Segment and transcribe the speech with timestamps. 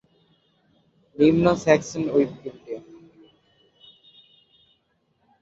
[1.15, 2.79] নিম্ন Saxon Wikipedia